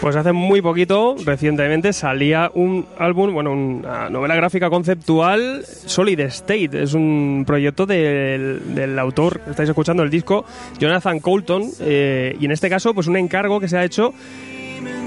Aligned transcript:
Pues 0.00 0.14
hace 0.14 0.32
muy 0.32 0.62
poquito, 0.62 1.16
recientemente, 1.24 1.92
salía 1.92 2.50
un 2.54 2.86
álbum, 2.98 3.32
bueno, 3.32 3.52
una 3.52 4.08
novela 4.08 4.36
gráfica 4.36 4.70
conceptual, 4.70 5.64
Solid 5.64 6.20
State. 6.20 6.82
Es 6.82 6.94
un 6.94 7.44
proyecto 7.46 7.86
del, 7.86 8.74
del 8.74 8.98
autor, 8.98 9.40
estáis 9.48 9.68
escuchando 9.68 10.02
el 10.02 10.10
disco, 10.10 10.44
Jonathan 10.78 11.18
Colton, 11.18 11.64
eh, 11.80 12.36
y 12.38 12.44
en 12.44 12.52
este 12.52 12.68
caso, 12.68 12.94
pues 12.94 13.08
un 13.08 13.16
encargo 13.16 13.58
que 13.58 13.68
se 13.68 13.78
ha 13.78 13.84
hecho 13.84 14.12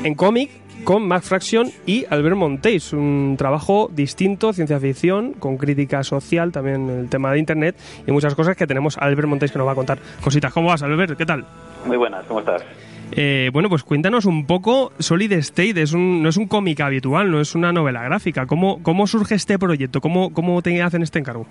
en 0.03 0.15
cómic 0.15 0.49
con 0.83 1.07
Mac 1.07 1.23
Fraction 1.23 1.71
y 1.85 2.05
Albert 2.09 2.35
Montéis. 2.35 2.91
Un 2.93 3.35
trabajo 3.37 3.89
distinto, 3.93 4.53
ciencia 4.53 4.79
ficción, 4.79 5.33
con 5.33 5.57
crítica 5.57 6.03
social, 6.03 6.51
también 6.51 6.89
el 6.89 7.09
tema 7.09 7.31
de 7.31 7.39
Internet 7.39 7.75
y 8.07 8.11
muchas 8.11 8.35
cosas 8.35 8.57
que 8.57 8.65
tenemos 8.65 8.97
a 8.97 9.01
Albert 9.01 9.27
Montéis 9.27 9.51
que 9.51 9.59
nos 9.59 9.67
va 9.67 9.73
a 9.73 9.75
contar 9.75 9.99
cositas. 10.21 10.51
¿Cómo 10.51 10.69
vas, 10.69 10.81
Albert? 10.81 11.15
¿Qué 11.15 11.25
tal? 11.25 11.45
Muy 11.85 11.97
buenas, 11.97 12.25
¿cómo 12.25 12.39
estás? 12.39 12.63
Eh, 13.11 13.49
bueno, 13.51 13.69
pues 13.69 13.83
cuéntanos 13.83 14.25
un 14.25 14.45
poco, 14.45 14.91
Solid 14.99 15.31
State 15.33 15.81
es 15.81 15.93
un, 15.93 16.21
no 16.21 16.29
es 16.29 16.37
un 16.37 16.47
cómic 16.47 16.79
habitual, 16.81 17.31
no 17.31 17.41
es 17.41 17.55
una 17.55 17.73
novela 17.73 18.03
gráfica. 18.03 18.45
¿Cómo, 18.45 18.83
cómo 18.83 19.07
surge 19.07 19.35
este 19.35 19.57
proyecto? 19.57 19.99
¿Cómo, 19.99 20.31
¿Cómo 20.31 20.61
te 20.61 20.81
hacen 20.81 21.01
este 21.01 21.19
encargo? 21.19 21.47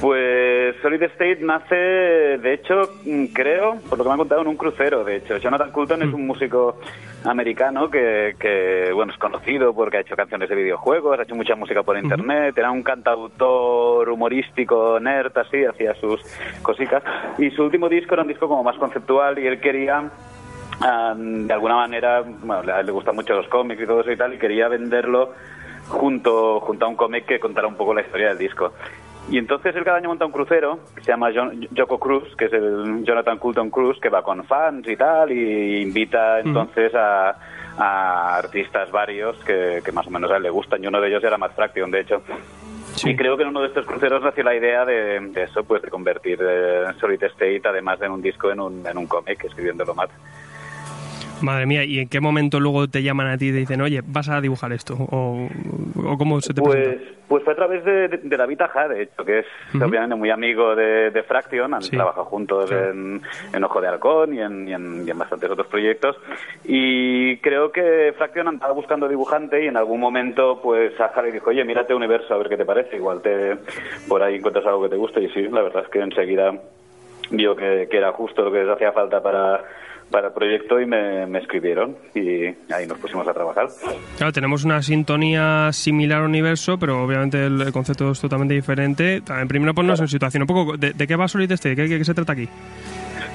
Pues 0.00 0.76
Solid 0.82 1.02
State 1.02 1.38
nace, 1.40 1.74
de 1.74 2.52
hecho, 2.52 2.82
mm, 3.04 3.26
creo, 3.26 3.76
por 3.88 3.96
lo 3.96 4.04
que 4.04 4.08
me 4.08 4.12
han 4.12 4.18
contado, 4.18 4.42
en 4.42 4.48
un 4.48 4.56
crucero. 4.56 5.04
De 5.04 5.16
hecho, 5.16 5.38
Jonathan 5.38 5.72
Coulton 5.72 6.02
es 6.02 6.12
un 6.12 6.26
músico 6.26 6.78
americano 7.24 7.90
que, 7.90 8.36
que, 8.38 8.90
bueno, 8.92 9.12
es 9.12 9.18
conocido 9.18 9.74
porque 9.74 9.96
ha 9.96 10.00
hecho 10.00 10.14
canciones 10.14 10.50
de 10.50 10.54
videojuegos, 10.54 11.18
ha 11.18 11.22
hecho 11.22 11.34
mucha 11.34 11.56
música 11.56 11.82
por 11.82 11.96
internet, 11.96 12.56
era 12.58 12.70
un 12.70 12.82
cantautor 12.82 14.08
humorístico, 14.10 15.00
nerd, 15.00 15.36
así, 15.38 15.64
hacía 15.64 15.94
sus 15.94 16.20
cositas. 16.62 17.02
Y 17.38 17.50
su 17.52 17.64
último 17.64 17.88
disco 17.88 18.14
era 18.14 18.22
un 18.22 18.28
disco 18.28 18.48
como 18.48 18.62
más 18.62 18.76
conceptual 18.76 19.38
y 19.38 19.46
él 19.46 19.60
quería 19.60 20.10
de 21.16 21.52
alguna 21.54 21.76
manera, 21.76 22.22
bueno, 22.22 22.62
le, 22.62 22.84
le 22.84 22.92
gustan 22.92 23.14
mucho 23.14 23.34
los 23.34 23.48
cómics 23.48 23.80
y 23.80 23.86
todo 23.86 24.02
eso 24.02 24.10
y 24.12 24.16
tal, 24.16 24.34
y 24.34 24.38
quería 24.38 24.68
venderlo 24.68 25.32
junto, 25.88 26.60
junto 26.60 26.84
a 26.84 26.88
un 26.88 26.96
cómic 26.96 27.24
que 27.24 27.40
contara 27.40 27.66
un 27.66 27.76
poco 27.76 27.94
la 27.94 28.02
historia 28.02 28.28
del 28.28 28.38
disco. 28.38 28.72
Y 29.28 29.38
entonces 29.38 29.74
él 29.74 29.84
cada 29.84 29.98
año 29.98 30.08
monta 30.08 30.24
un 30.24 30.32
crucero 30.32 30.78
que 30.94 31.02
se 31.02 31.10
llama 31.10 31.30
John, 31.34 31.68
Joko 31.76 31.98
Cruz, 31.98 32.34
que 32.36 32.44
es 32.44 32.52
el 32.52 33.04
Jonathan 33.04 33.38
Coulton 33.38 33.70
Cruz, 33.70 33.98
que 34.00 34.08
va 34.08 34.22
con 34.22 34.44
fans 34.44 34.86
y 34.88 34.96
tal, 34.96 35.32
y 35.32 35.82
invita 35.82 36.38
entonces 36.40 36.94
a, 36.94 37.36
a 37.76 38.36
artistas 38.36 38.90
varios 38.92 39.36
que, 39.44 39.82
que, 39.84 39.92
más 39.92 40.06
o 40.06 40.10
menos 40.10 40.30
a 40.30 40.36
él 40.36 40.44
le 40.44 40.50
gustan, 40.50 40.82
y 40.82 40.86
uno 40.86 41.00
de 41.00 41.08
ellos 41.08 41.24
era 41.24 41.38
Matt 41.38 41.56
Fraction, 41.56 41.90
de 41.90 42.00
hecho. 42.00 42.22
Sí. 42.94 43.10
Y 43.10 43.16
creo 43.16 43.36
que 43.36 43.42
en 43.42 43.48
uno 43.50 43.62
de 43.62 43.68
estos 43.68 43.84
cruceros 43.84 44.22
nació 44.22 44.44
la 44.44 44.54
idea 44.54 44.84
de, 44.84 45.20
de 45.20 45.42
eso, 45.42 45.64
pues 45.64 45.82
de 45.82 45.90
convertir 45.90 46.38
eh, 46.40 46.84
Solid 47.00 47.22
State, 47.22 47.62
además 47.64 47.98
de 47.98 48.06
en 48.06 48.12
un 48.12 48.22
disco, 48.22 48.50
en 48.50 48.60
un, 48.60 48.86
en 48.86 48.96
un 48.96 49.06
cómic, 49.06 49.44
escribiéndolo 49.44 49.94
Matt. 49.94 50.10
Madre 51.42 51.66
mía, 51.66 51.84
¿y 51.84 51.98
en 52.00 52.08
qué 52.08 52.20
momento 52.20 52.60
luego 52.60 52.88
te 52.88 53.02
llaman 53.02 53.26
a 53.28 53.36
ti 53.38 53.48
y 53.48 53.52
te 53.52 53.58
dicen, 53.58 53.80
oye, 53.80 54.00
vas 54.06 54.28
a 54.28 54.40
dibujar 54.40 54.72
esto? 54.72 54.94
¿O, 54.94 55.48
o 56.04 56.18
cómo 56.18 56.40
se 56.40 56.54
te 56.54 56.60
pues, 56.62 56.74
presenta? 56.74 57.16
Pues 57.28 57.42
fue 57.42 57.52
a 57.52 57.56
través 57.56 57.84
de, 57.84 58.08
de, 58.08 58.18
de 58.18 58.36
David 58.36 58.60
Aja, 58.62 58.88
de 58.88 59.02
hecho, 59.02 59.24
que 59.24 59.40
es 59.40 59.46
uh 59.74 59.78
-huh. 59.78 59.88
obviamente 59.88 60.14
muy 60.14 60.30
amigo 60.30 60.76
de, 60.76 61.10
de 61.10 61.22
Fraction, 61.24 61.74
han 61.74 61.82
sí. 61.82 61.90
trabajado 61.90 62.24
juntos 62.26 62.70
en, 62.70 63.20
en, 63.52 63.64
Ojo 63.64 63.80
de 63.80 63.88
Halcón 63.88 64.34
y 64.34 64.40
en, 64.40 64.68
y, 64.68 64.72
en, 64.72 65.04
y 65.06 65.10
en, 65.10 65.18
bastantes 65.18 65.50
otros 65.50 65.66
proyectos. 65.66 66.16
Y 66.64 67.36
creo 67.38 67.72
que 67.72 68.14
Fraction 68.16 68.48
andaba 68.48 68.72
buscando 68.72 69.08
dibujante 69.08 69.64
y 69.64 69.66
en 69.66 69.76
algún 69.76 70.00
momento, 70.00 70.60
pues 70.62 70.98
Aja 71.00 71.22
le 71.22 71.32
dijo, 71.32 71.50
oye, 71.50 71.64
mírate 71.64 71.94
Universo 71.94 72.32
a 72.32 72.38
ver 72.38 72.48
qué 72.48 72.56
te 72.56 72.64
parece, 72.64 72.96
igual 72.96 73.20
te 73.22 73.56
por 74.08 74.22
ahí 74.22 74.36
encuentras 74.36 74.64
algo 74.66 74.84
que 74.84 74.90
te 74.90 74.96
guste. 74.96 75.20
Y 75.22 75.28
sí, 75.30 75.42
la 75.48 75.62
verdad 75.62 75.82
es 75.84 75.90
que 75.90 76.00
enseguida 76.00 76.52
vio 77.30 77.56
que, 77.56 77.88
que 77.90 77.96
era 77.96 78.12
justo 78.12 78.42
lo 78.42 78.52
que 78.52 78.64
les 78.64 78.68
hacía 78.68 78.92
falta 78.92 79.22
para 79.22 79.64
para 80.10 80.28
el 80.28 80.32
proyecto 80.32 80.80
y 80.80 80.86
me, 80.86 81.26
me, 81.26 81.40
escribieron 81.40 81.96
y 82.14 82.46
ahí 82.72 82.86
nos 82.86 82.98
pusimos 82.98 83.26
a 83.26 83.34
trabajar. 83.34 83.68
Claro, 84.16 84.32
tenemos 84.32 84.64
una 84.64 84.82
sintonía 84.82 85.70
similar 85.72 86.20
al 86.20 86.26
universo, 86.26 86.78
pero 86.78 87.02
obviamente 87.02 87.44
el, 87.44 87.72
concepto 87.72 88.12
es 88.12 88.20
totalmente 88.20 88.54
diferente. 88.54 89.20
También 89.20 89.48
primero 89.48 89.74
ponnos 89.74 89.98
claro. 89.98 90.04
en 90.04 90.08
situación 90.08 90.42
un 90.42 90.46
poco, 90.46 90.76
¿de, 90.76 90.92
de 90.92 91.06
qué 91.06 91.16
va 91.16 91.26
Solid 91.26 91.50
State? 91.50 91.74
¿Qué, 91.74 91.88
¿Qué, 91.88 92.04
se 92.04 92.14
trata 92.14 92.32
aquí? 92.32 92.48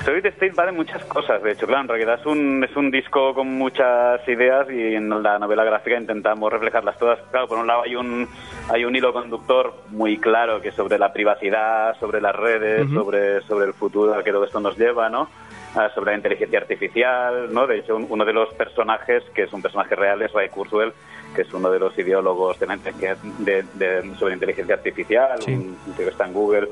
Solid 0.04 0.26
State 0.26 0.54
va 0.54 0.66
de 0.66 0.72
muchas 0.72 1.04
cosas, 1.06 1.42
de 1.44 1.52
hecho, 1.52 1.68
claro, 1.68 1.84
en 1.84 1.88
realidad 1.90 2.20
es 2.20 2.26
un, 2.26 2.64
es 2.64 2.76
un 2.76 2.90
disco 2.90 3.34
con 3.34 3.48
muchas 3.48 4.28
ideas 4.28 4.68
y 4.70 4.96
en 4.96 5.10
la 5.22 5.38
novela 5.38 5.64
gráfica 5.64 5.98
intentamos 5.98 6.52
reflejarlas 6.52 6.98
todas. 6.98 7.20
Claro, 7.30 7.48
por 7.48 7.60
un 7.60 7.68
lado 7.68 7.84
hay 7.84 7.96
un, 7.96 8.28
hay 8.70 8.84
un 8.84 8.96
hilo 8.96 9.14
conductor 9.14 9.74
muy 9.90 10.18
claro 10.18 10.60
que 10.60 10.70
es 10.70 10.76
sobre 10.76 10.98
la 10.98 11.14
privacidad, 11.14 11.96
sobre 12.00 12.20
las 12.20 12.36
redes, 12.36 12.88
uh 12.88 12.90
-huh. 12.90 12.94
sobre, 12.96 13.42
sobre 13.42 13.66
el 13.68 13.74
futuro 13.74 14.14
al 14.14 14.24
que 14.24 14.32
todo 14.32 14.46
esto 14.46 14.60
nos 14.60 14.78
lleva, 14.78 15.10
¿no? 15.10 15.30
Sobre 15.94 16.12
la 16.12 16.18
inteligencia 16.18 16.60
artificial, 16.60 17.54
¿no? 17.54 17.66
De 17.66 17.80
hecho, 17.80 17.96
uno 17.96 18.26
de 18.26 18.34
los 18.34 18.54
personajes, 18.54 19.24
que 19.34 19.44
es 19.44 19.54
un 19.54 19.62
personaje 19.62 19.96
real, 19.96 20.22
es 20.22 20.32
Ray 20.34 20.50
Kurzweil, 20.50 20.92
que 21.34 21.44
es 21.44 21.54
uno 21.54 21.72
de 21.72 21.80
los 21.80 21.98
ideólogos 21.98 22.60
de, 22.60 22.68
de, 23.40 23.64
de 23.74 24.16
sobre 24.18 24.34
inteligencia 24.34 24.76
artificial, 24.76 25.42
sí. 25.42 25.54
un, 25.54 25.78
un, 25.88 25.94
que 25.94 26.04
está 26.04 26.26
en 26.26 26.34
Google. 26.34 26.68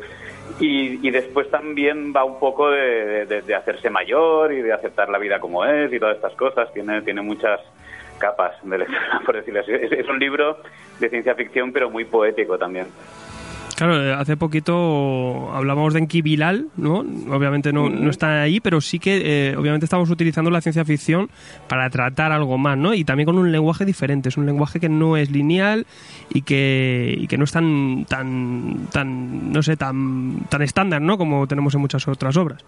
Y, 0.60 1.08
y, 1.08 1.12
después 1.12 1.50
también 1.50 2.14
va 2.14 2.26
un 2.26 2.40
poco 2.40 2.70
de, 2.70 3.26
de, 3.26 3.42
de, 3.42 3.56
hacerse 3.56 3.90
mayor 3.90 4.52
y 4.52 4.62
de 4.62 4.74
aceptar 4.74 5.10
la 5.10 5.18
vida 5.18 5.40
como 5.40 5.64
es 5.64 5.94
y 5.94 6.00
todas 6.00 6.16
estas 6.16 6.34
cosas. 6.34 6.72
Tiene, 6.74 7.02
tiene 7.04 7.22
muchas 7.22 7.62
capas 8.18 8.56
de 8.64 8.78
lectura, 8.78 9.22
por 9.26 9.36
decirlo 9.36 9.62
así. 9.62 9.72
Es, 9.72 9.92
es 9.92 10.10
un 10.10 10.20
libro 10.20 10.58
de 11.00 11.10
ciencia 11.10 11.36
ficción, 11.36 11.72
pero 11.72 11.90
muy 11.90 12.04
poético 12.06 12.58
también. 12.58 12.88
Claro, 13.80 14.04
eh, 14.04 14.12
hace 14.12 14.36
poquito 14.36 15.54
hablábamos 15.54 15.94
de 15.94 16.02
Enki 16.02 16.22
Bilal, 16.22 16.68
¿no? 16.76 16.98
Obviamente 17.30 17.72
no, 17.72 17.90
no 17.90 18.10
está 18.10 18.42
ahí, 18.42 18.60
pero 18.60 18.82
sí 18.82 19.00
que 19.00 19.22
eh, 19.52 19.56
obviamente 19.56 19.86
estamos 19.86 20.10
utilizando 20.10 20.52
la 20.52 20.60
ciencia 20.60 20.84
ficción 20.84 21.30
para 21.70 21.90
tratar 21.90 22.34
algo 22.34 22.58
más, 22.58 22.78
¿no? 22.78 22.94
Y 22.94 23.06
también 23.06 23.26
con 23.26 23.38
un 23.38 23.54
lenguaje 23.54 23.86
diferente, 23.86 24.28
es 24.28 24.36
un 24.36 24.46
lenguaje 24.46 24.82
que 24.82 24.90
no 24.90 25.16
es 25.16 25.32
lineal 25.32 25.88
y 26.30 26.42
que, 26.42 27.16
y 27.18 27.28
que 27.28 27.38
no 27.38 27.46
es 27.46 27.54
tan, 27.54 28.04
tan, 28.04 28.88
tan, 28.92 29.54
no 29.54 29.64
sé, 29.64 29.78
tan, 29.78 30.42
tan 30.50 30.62
estándar, 30.62 31.02
¿no? 31.02 31.18
Como 31.18 31.48
tenemos 31.48 31.74
en 31.74 31.80
muchas 31.80 32.06
otras 32.10 32.36
obras. 32.36 32.66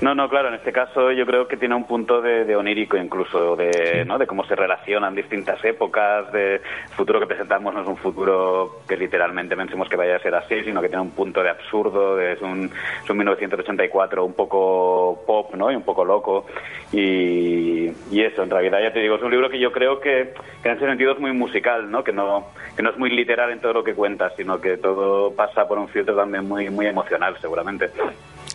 No, 0.00 0.14
no, 0.14 0.28
claro, 0.28 0.48
en 0.48 0.54
este 0.54 0.72
caso 0.72 1.10
yo 1.10 1.26
creo 1.26 1.48
que 1.48 1.56
tiene 1.56 1.74
un 1.74 1.84
punto 1.84 2.22
de, 2.22 2.44
de 2.44 2.54
onírico 2.54 2.96
incluso, 2.96 3.56
de. 3.56 4.04
¿no? 4.06 4.16
de 4.16 4.26
cómo 4.26 4.44
se 4.44 4.54
relacionan 4.54 5.14
distintas 5.14 5.64
épocas, 5.64 6.30
de 6.32 6.56
el 6.56 6.62
futuro 6.90 7.20
que 7.20 7.26
presentamos 7.26 7.74
no 7.74 7.82
es 7.82 7.88
un 7.88 7.96
futuro 7.96 8.80
que 8.88 8.96
literalmente 8.96 9.56
pensemos 9.56 9.88
que 9.88 9.96
vaya 9.96 10.16
a 10.16 10.20
ser 10.20 10.34
así, 10.34 10.62
sino 10.62 10.80
que 10.80 10.88
tiene 10.88 11.02
un 11.02 11.10
punto 11.10 11.42
de 11.42 11.50
absurdo, 11.50 12.16
de, 12.16 12.32
es, 12.32 12.42
un, 12.42 12.70
es 13.02 13.10
un 13.10 13.16
1984 13.16 14.24
un 14.24 14.34
poco 14.34 15.22
pop, 15.26 15.54
¿no? 15.54 15.70
Y 15.70 15.76
un 15.76 15.82
poco 15.82 16.04
loco. 16.04 16.46
Y, 16.92 17.90
y, 18.10 18.22
eso, 18.22 18.42
en 18.42 18.50
realidad 18.50 18.80
ya 18.80 18.92
te 18.92 19.00
digo, 19.00 19.16
es 19.16 19.22
un 19.22 19.30
libro 19.30 19.50
que 19.50 19.58
yo 19.58 19.72
creo 19.72 20.00
que, 20.00 20.32
que 20.62 20.68
en 20.68 20.76
ese 20.76 20.86
sentido 20.86 21.12
es 21.12 21.18
muy 21.18 21.32
musical, 21.32 21.90
¿no? 21.90 22.04
Que 22.04 22.12
no, 22.12 22.46
que 22.76 22.82
no 22.82 22.90
es 22.90 22.98
muy 22.98 23.10
literal 23.10 23.50
en 23.50 23.60
todo 23.60 23.72
lo 23.72 23.84
que 23.84 23.94
cuenta, 23.94 24.30
sino 24.36 24.60
que 24.60 24.76
todo 24.76 25.34
pasa 25.34 25.66
por 25.66 25.78
un 25.78 25.88
filtro 25.88 26.14
también 26.16 26.46
muy, 26.46 26.70
muy 26.70 26.86
emocional, 26.86 27.36
seguramente. 27.40 27.90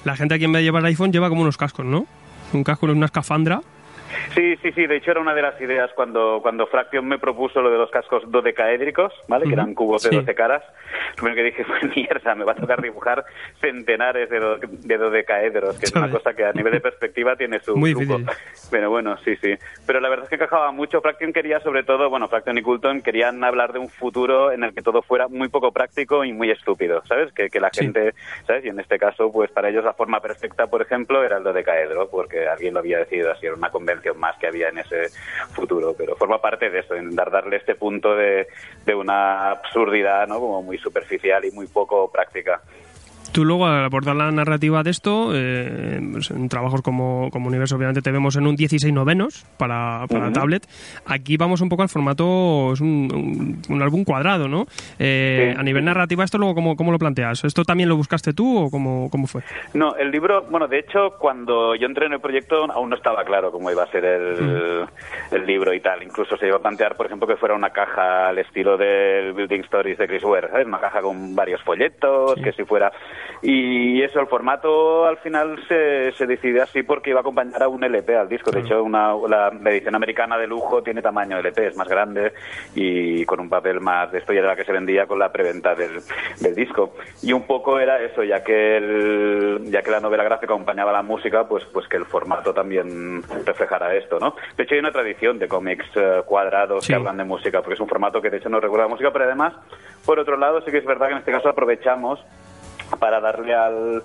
La 0.04 0.16
gente 0.16 0.36
aquí 0.36 0.46
en 0.46 0.52
vez 0.52 0.62
de 0.62 0.64
llevar 0.66 0.86
iPhone 0.86 1.12
lleva 1.12 1.30
como 1.30 1.42
unos 1.42 1.58
cascos, 1.58 1.86
¿no? 1.86 2.06
Un 2.54 2.64
casco, 2.64 2.86
una 2.88 3.06
escafandra. 3.06 3.62
Sí, 4.34 4.56
sí, 4.62 4.72
sí. 4.72 4.88
De 4.88 4.97
hecho, 4.97 5.12
era 5.12 5.19
una 5.22 5.34
de 5.34 5.41
las 5.41 5.59
ideas 5.62 5.91
cuando, 5.96 6.40
cuando 6.41 6.68
Fraction 6.68 7.07
me 7.07 7.19
propuso 7.19 7.62
lo 7.62 7.69
de 7.72 7.78
los 7.78 7.90
cascos 7.91 8.24
dodecaédricos, 8.29 9.13
¿vale? 9.28 9.46
Uh 9.46 9.47
-huh. 9.47 9.50
Que 9.50 9.53
eran 9.56 9.74
cubos 9.75 10.03
de 10.03 10.09
sí. 10.09 10.16
12 10.16 10.35
caras. 10.35 10.63
Lo 11.09 11.24
primero 11.24 11.35
que 11.35 11.44
dije 11.44 11.63
fue, 11.63 11.79
mierda, 11.96 12.35
me 12.35 12.44
va 12.46 12.53
a 12.53 12.56
tocar 12.56 12.81
dibujar 12.81 13.24
centenares 13.62 14.29
de, 14.29 14.40
do, 14.40 14.57
de 14.57 14.97
dodecaedros, 14.97 15.79
que 15.79 15.85
es 15.85 15.96
una 15.96 16.09
cosa 16.09 16.34
que 16.34 16.46
a 16.46 16.51
nivel 16.53 16.74
de 16.74 16.81
perspectiva 16.81 17.35
tiene 17.35 17.59
su 17.59 17.75
Muy 17.75 17.94
truco. 17.94 18.18
difícil. 18.18 18.69
Pero 18.71 18.89
bueno, 18.89 19.18
sí, 19.24 19.36
sí. 19.38 19.56
Pero 19.86 20.00
la 20.00 20.10
verdad 20.10 20.25
es 20.25 20.30
que 20.30 20.36
encajaba 20.36 20.71
mucho. 20.71 21.01
Fraction 21.01 21.33
quería, 21.33 21.60
sobre 21.62 21.83
todo, 21.83 22.10
bueno, 22.10 22.27
Fraction 22.27 22.57
y 22.57 22.62
Coulton 22.62 23.01
querían 23.01 23.44
hablar 23.44 23.74
de 23.74 23.80
un 23.80 23.89
futuro 23.89 24.51
en 24.51 24.63
el 24.63 24.74
que 24.74 24.81
todo 24.81 25.01
fuera 25.01 25.27
muy 25.27 25.48
poco 25.50 25.71
práctico 25.71 26.24
y 26.24 26.33
muy 26.33 26.51
estúpido, 26.51 27.01
¿sabes? 27.07 27.31
Que, 27.33 27.50
que 27.50 27.60
la 27.60 27.69
sí. 27.71 27.81
gente, 27.86 28.13
¿sabes? 28.48 28.65
Y 28.65 28.69
en 28.69 28.80
este 28.80 28.98
caso, 28.98 29.31
pues 29.31 29.51
para 29.51 29.69
ellos 29.69 29.83
la 29.83 29.94
forma 29.94 30.19
perfecta, 30.19 30.68
por 30.68 30.81
ejemplo, 30.81 31.24
era 31.24 31.38
el 31.38 31.44
dodecaedro, 31.44 32.10
porque 32.10 32.48
alguien 32.48 32.74
lo 32.74 32.80
había 32.80 33.00
decidido 33.00 33.31
así, 33.31 33.45
era 33.45 33.56
una 33.56 33.69
convención 33.69 34.02
más 34.13 34.38
que 34.38 34.47
había 34.47 34.69
en 34.69 34.79
ese 34.79 35.09
futuro, 35.53 35.95
pero 35.97 36.15
forma 36.15 36.41
parte 36.41 36.69
de 36.69 36.79
eso, 36.79 36.95
en 36.95 37.15
dar, 37.15 37.31
darle 37.31 37.57
este 37.57 37.75
punto 37.75 38.15
de, 38.15 38.47
de 38.85 38.95
una 38.95 39.51
absurdidad, 39.51 40.27
¿no? 40.27 40.39
Como 40.39 40.61
muy 40.61 40.77
superficial 40.77 41.45
y 41.45 41.51
muy 41.51 41.67
poco 41.67 42.11
práctica. 42.11 42.61
Tú 43.33 43.45
luego 43.45 43.65
al 43.65 43.83
abordar 43.83 44.15
la 44.15 44.30
narrativa 44.30 44.83
de 44.83 44.91
esto, 44.91 45.31
eh, 45.33 46.00
pues 46.12 46.30
en 46.30 46.47
trabajos 46.50 46.83
como, 46.83 47.31
como 47.31 47.47
Universo 47.47 47.75
obviamente 47.77 48.03
te 48.03 48.12
vemos 48.12 48.35
en 48.35 48.45
un 48.45 48.56
16 48.56 48.94
novenos 48.94 49.44
para, 49.57 50.06
para 50.07 50.27
uh 50.27 50.30
-huh. 50.30 50.33
tablet. 50.33 50.68
Aquí 51.07 51.35
vamos 51.35 51.59
un 51.62 51.68
poco 51.68 51.81
al 51.81 51.89
formato, 51.89 52.74
es 52.74 52.80
un, 52.80 53.09
un, 53.12 53.62
un 53.68 53.81
álbum 53.81 54.03
cuadrado, 54.03 54.47
¿no? 54.47 54.65
Eh, 55.00 55.51
sí. 55.51 55.59
A 55.59 55.63
nivel 55.63 55.83
narrativa, 55.83 56.24
¿esto 56.24 56.38
luego 56.38 56.53
cómo, 56.53 56.75
cómo, 56.75 56.91
lo 56.91 57.00
planteas? 57.00 57.44
¿Esto 57.44 57.63
también 57.63 57.89
lo 57.89 57.95
buscaste 57.95 58.33
tú 58.33 58.65
o 58.65 58.69
cómo, 58.69 59.09
cómo 59.09 59.25
fue? 59.25 59.41
No, 59.74 59.95
el 59.95 60.12
libro, 60.12 60.44
bueno, 60.51 60.68
de 60.68 60.77
hecho, 60.77 61.18
cuando 61.19 61.74
yo 61.74 61.88
entré 61.88 62.06
en 62.06 62.13
el 62.13 62.19
proyecto 62.21 62.71
aún 62.71 62.91
no 62.91 62.95
estaba 62.95 63.24
claro 63.24 63.51
cómo 63.51 63.71
iba 63.71 63.81
a 63.81 63.88
ser 63.88 64.06
el, 64.06 64.44
mm. 64.44 65.36
el 65.36 65.45
libro 65.47 65.74
y 65.74 65.79
tal. 65.79 66.03
Incluso 66.03 66.38
se 66.38 66.45
iba 66.45 66.57
a 66.57 66.62
plantear, 66.62 66.95
por 66.95 67.07
ejemplo, 67.07 67.27
que 67.27 67.36
fuera 67.36 67.56
una 67.56 67.71
caja 67.71 68.27
al 68.27 68.38
estilo 68.38 68.77
del 68.77 69.33
Building 69.33 69.62
Stories 69.62 69.97
de 69.97 70.07
Chris 70.07 70.24
Ware, 70.24 70.50
¿sabes? 70.50 70.68
Una 70.68 70.79
caja 70.79 71.01
con 71.01 71.36
varios 71.36 71.63
folletos, 71.63 72.36
sí. 72.36 72.44
que 72.44 72.51
si 72.51 72.63
fuera 72.63 72.91
Y 73.42 74.02
eso, 74.02 74.20
el 74.20 74.28
formato 74.28 75.06
al 75.06 75.18
final 75.18 75.60
se, 75.68 76.12
se 76.14 76.25
decidió 76.25 76.64
así 76.64 76.84
porque 76.84 77.10
iba 77.10 77.20
a 77.20 77.22
acompañar 77.22 77.64
a 77.64 77.68
un 77.68 77.84
LP 77.84 78.16
al 78.16 78.30
disco. 78.30 78.52
De 78.52 78.62
hecho, 78.62 78.84
una, 78.84 79.14
la, 79.28 79.52
edición 79.70 79.96
americana 79.96 80.38
de 80.38 80.48
lujo 80.48 80.81
tiene 80.81 81.02
tamaño 81.02 81.38
LP, 81.38 81.68
es 81.68 81.78
más 81.78 81.88
grande 81.88 82.34
y 82.75 83.25
con 83.25 83.40
un 83.40 83.50
papel 83.50 83.80
más 83.81 84.12
de 84.12 84.20
esto 84.20 84.34
ya 84.34 84.40
era 84.40 84.50
la 84.50 84.56
que 84.56 84.64
se 84.64 84.72
vendía 84.72 85.06
con 85.06 85.20
la 85.20 85.31
preventa 85.31 85.75
del, 85.75 86.02
del 86.40 86.56
disco. 86.56 86.96
Y 87.22 87.34
un 87.34 87.44
poco 87.44 87.80
era 87.80 88.02
eso, 88.02 88.24
ya 88.24 88.44
que 88.44 88.78
el, 88.78 89.62
ya 89.66 89.81
que 89.81 89.92
la 89.92 90.00
novela 90.00 90.24
gráfica 90.24 90.54
acompañaba 90.54 90.92
la 90.92 91.02
música, 91.02 91.48
pues 91.48 91.66
pues 91.66 91.88
que 91.88 91.98
el 91.98 92.06
formato 92.06 92.54
también 92.54 93.24
reflejara 93.46 93.94
esto, 93.96 94.20
¿no? 94.20 94.36
De 94.56 94.64
hecho 94.64 94.75
hay 94.75 94.80
una 94.80 94.92
tradición 94.92 95.40
de 95.40 95.48
cómics 95.48 95.86
eh, 95.96 96.22
cuadrados 96.25 96.88
que 96.88 96.96
hablan 96.96 97.18
de 97.18 97.24
música, 97.24 97.60
porque 97.62 97.75
es 97.75 97.80
un 97.80 97.88
formato 97.88 98.22
que 98.22 98.30
de 98.30 98.38
hecho 98.38 98.50
no 98.50 98.60
recuerda 98.60 98.86
la 98.86 98.92
música, 98.92 99.12
pero 99.12 99.25
además, 99.25 99.54
por 100.06 100.20
otro 100.20 100.38
lado, 100.38 100.62
sí 100.62 100.72
que 100.72 100.78
es 100.78 100.86
verdad 100.86 101.08
que 101.08 101.14
en 101.14 101.20
este 101.20 101.31
caso 101.31 101.50
aprovechamos 101.50 102.20
para 103.03 103.19
darle 103.19 103.53
al, 103.53 104.01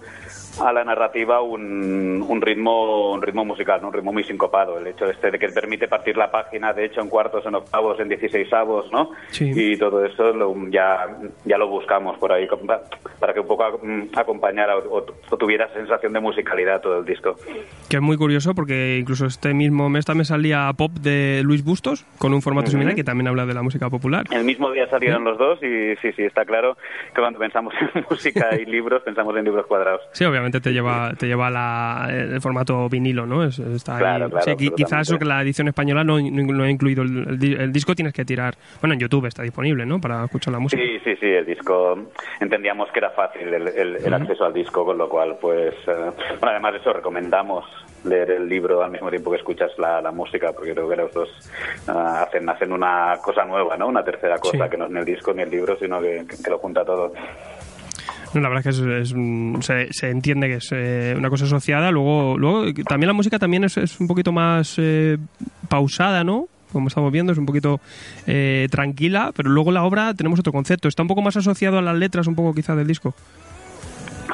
a 0.60 0.72
la 0.72 0.82
narrativa 0.82 1.40
un, 1.40 2.20
un, 2.28 2.42
ritmo 2.42 3.12
un 3.12 3.22
ritmo 3.22 3.44
musical, 3.44 3.84
un 3.84 3.92
ritmo 3.92 4.12
muy 4.12 4.24
sincopado. 4.24 4.76
El 4.76 4.88
hecho 4.88 5.08
este 5.08 5.30
de 5.30 5.38
que 5.38 5.50
permite 5.50 5.86
partir 5.86 6.16
la 6.16 6.32
página, 6.32 6.72
de 6.72 6.86
hecho, 6.86 7.00
en 7.00 7.08
cuartos, 7.08 7.46
en 7.46 7.54
octavos, 7.54 8.00
en 8.00 8.08
dieciséisavos, 8.08 8.90
¿no? 8.90 9.10
Y 9.38 9.76
todo 9.76 10.04
eso 10.04 10.34
ya, 10.68 11.06
ya 11.44 11.58
lo 11.58 11.68
buscamos 11.68 12.18
por 12.18 12.32
ahí 12.32 12.48
para 13.20 13.32
que 13.32 13.38
un 13.38 13.46
poco 13.46 13.78
mm, 13.84 14.18
acompañara 14.18 14.76
o, 14.76 15.02
tuviera 15.38 15.72
sensación 15.72 16.12
de 16.12 16.18
musicalidad 16.18 16.80
todo 16.80 16.98
el 16.98 17.04
disco. 17.04 17.36
Que 17.88 17.98
es 17.98 18.02
muy 18.02 18.16
curioso 18.16 18.52
porque 18.52 18.98
incluso 18.98 19.26
este 19.26 19.54
mismo 19.54 19.88
mes 19.88 20.06
también 20.06 20.24
salía 20.24 20.68
Pop 20.76 20.90
de 20.90 21.42
Luis 21.44 21.62
Bustos 21.62 22.04
con 22.18 22.34
un 22.34 22.42
formato 22.42 22.68
similar 22.68 22.96
que 22.96 23.04
también 23.04 23.28
habla 23.28 23.46
de 23.46 23.54
la 23.54 23.62
música 23.62 23.88
popular. 23.90 24.26
El 24.32 24.42
mismo 24.42 24.72
día 24.72 24.90
salieron 24.90 25.22
los 25.22 25.38
dos 25.38 25.62
y 25.62 25.94
sí, 26.02 26.10
sí, 26.16 26.24
está 26.24 26.44
claro 26.44 26.76
que 27.14 27.20
cuando 27.20 27.38
pensamos 27.38 27.72
en 27.94 28.04
música 28.10 28.56
y 28.60 28.64
libros 28.64 28.88
pensamos 29.02 29.37
en 29.37 29.44
libros 29.44 29.67
cuadrados. 29.67 30.02
Sí, 30.12 30.25
obviamente 30.25 30.61
te 30.61 30.73
lleva 30.73 31.12
te 31.19 31.26
lleva 31.26 31.50
la, 31.50 32.08
el 32.11 32.40
formato 32.40 32.88
vinilo, 32.88 33.26
¿no? 33.26 33.44
está 33.44 33.99
claro, 33.99 34.31
claro, 34.31 34.56
quizás 34.56 35.08
eso 35.08 35.19
que 35.19 35.25
la 35.25 35.43
edición 35.43 35.69
española 35.69 36.05
no, 36.05 36.19
no, 36.20 36.64
ha 36.64 36.70
incluido 36.70 37.02
el, 37.02 37.73
disco, 37.73 37.94
tienes 37.94 38.14
que 38.14 38.25
tirar. 38.25 38.55
Bueno, 38.81 38.94
en 38.94 39.00
YouTube 39.00 39.26
está 39.26 39.43
disponible, 39.43 39.87
¿no? 39.87 40.00
Para 40.00 40.25
escuchar 40.25 40.52
la 40.52 40.58
música. 40.58 40.82
Sí, 40.82 40.99
sí, 41.05 41.17
sí, 41.17 41.26
el 41.26 41.46
disco 41.46 41.99
entendíamos 42.40 42.90
que 42.93 42.99
era 42.99 43.11
fácil 43.11 43.52
el, 43.52 44.14
acceso 44.14 44.44
al 44.44 44.52
disco, 44.52 44.85
con 44.85 44.99
lo 44.99 45.08
cual, 45.08 45.37
pues. 45.41 45.75
Eh, 45.87 46.11
bueno, 46.41 46.50
además 46.50 46.73
de 46.73 46.79
eso, 46.79 46.93
recomendamos 46.93 47.64
leer 48.05 48.31
el 48.31 48.49
libro 48.49 48.82
al 48.82 48.91
mismo 48.91 49.11
tiempo 49.11 49.31
que 49.31 49.38
escuchas 49.38 49.70
la, 49.79 50.11
música, 50.12 50.52
porque 50.52 50.73
creo 50.73 50.88
que 50.88 50.96
los 50.96 51.12
dos 51.12 51.29
uh, 51.88 51.91
hacen, 51.91 52.49
hacen 52.49 52.73
una 52.73 53.17
cosa 53.23 53.44
nueva, 53.44 53.76
¿no? 53.76 53.88
Una 53.88 54.02
tercera 54.02 54.38
cosa 54.38 54.69
que 54.69 54.76
no 54.76 54.87
es 54.87 54.91
ni 54.91 55.00
el 55.00 55.05
disco 55.05 55.32
ni 55.34 55.43
el 55.43 55.50
libro, 55.50 55.76
sino 55.76 56.00
que, 56.00 56.25
que 56.43 56.50
lo 56.50 56.58
junta 56.58 56.84
todo. 56.84 57.12
La 58.34 58.48
verdad 58.48 58.66
es 58.66 58.80
que 58.80 59.00
es, 59.00 59.96
se, 59.96 60.10
entiende 60.10 60.48
que 60.48 60.54
es 60.54 60.69
eh, 60.72 61.14
una 61.16 61.30
cosa 61.30 61.46
asociada. 61.46 61.90
Luego, 61.90 62.36
luego 62.36 62.72
también 62.86 63.08
la 63.08 63.14
música 63.14 63.38
también 63.38 63.64
es, 63.64 63.76
es 63.76 63.98
un 64.00 64.06
poquito 64.06 64.32
más 64.32 64.75
eh, 64.78 65.16
pausada, 65.69 66.25
¿no? 66.25 66.46
Como 66.72 66.88
estamos 66.88 67.10
viendo, 67.10 67.32
es 67.32 67.38
un 67.38 67.46
poquito 67.46 67.80
eh, 68.26 68.69
tranquila, 68.70 69.32
pero 69.34 69.48
luego 69.48 69.72
la 69.72 69.84
obra 69.84 70.12
tenemos 70.12 70.38
otro 70.38 70.52
concepto. 70.52 70.88
Está 70.88 71.02
un 71.02 71.08
poco 71.08 71.22
más 71.22 71.36
asociado 71.36 71.78
a 71.78 71.82
las 71.82 71.96
letras, 71.96 72.26
un 72.26 72.34
poco 72.34 72.52
quizá 72.54 72.76
del 72.76 72.86
disco. 72.86 73.14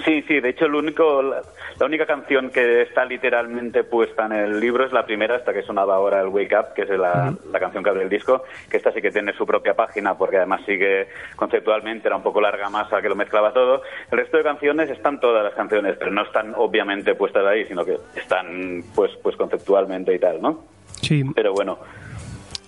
Sí, 0.05 0.23
sí, 0.29 0.41
de 0.41 0.51
hecho 0.51 0.67
el 0.67 0.75
único, 0.75 1.23
la, 1.23 1.43
única 1.87 2.05
canción 2.05 2.51
que 2.51 2.83
está 2.83 3.07
literalmente 3.07 3.85
puesta 3.85 4.27
en 4.27 4.33
el 4.33 4.61
libro 4.61 4.85
es 4.85 4.93
la 4.93 5.07
primera, 5.07 5.37
esta 5.37 5.55
que 5.55 5.63
sonaba 5.63 5.95
ahora, 5.95 6.21
el 6.21 6.29
Wake 6.29 6.55
Up, 6.55 6.75
que 6.75 6.83
es 6.83 6.91
la, 6.91 7.35
canción 7.59 7.83
que 7.83 7.91
abre 7.91 8.03
el 8.03 8.11
disco, 8.11 8.45
que 8.71 8.77
esta 8.77 8.93
sí 8.93 9.01
que 9.01 9.11
tiene 9.11 9.33
su 9.33 9.47
propia 9.47 9.73
página 9.73 10.17
porque 10.19 10.37
además 10.37 10.61
sigue 10.67 11.09
conceptualmente, 11.37 12.09
era 12.09 12.17
un 12.17 12.23
poco 12.23 12.41
larga 12.41 12.69
masa 12.69 13.01
que 13.01 13.09
lo 13.09 13.17
mezclaba 13.17 13.55
todo. 13.55 13.83
El 14.11 14.19
resto 14.19 14.37
de 14.37 14.43
canciones 14.43 14.91
están 14.91 15.21
todas 15.21 15.43
las 15.43 15.55
canciones, 15.55 15.97
pero 15.99 16.11
no 16.11 16.23
están 16.23 16.55
obviamente 16.55 17.15
puestas 17.15 17.47
ahí, 17.47 17.65
sino 17.65 17.83
que 17.85 17.97
están 18.15 18.83
pues, 18.95 19.13
pues 19.23 19.37
conceptualmente 19.37 20.15
y 20.15 20.19
tal, 20.19 20.43
¿no? 20.43 20.65
Sí. 21.01 21.23
Pero 21.35 21.55
bueno, 21.55 21.79